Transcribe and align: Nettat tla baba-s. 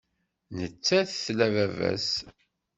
Nettat 0.57 1.09
tla 1.25 1.47
baba-s. 1.53 2.09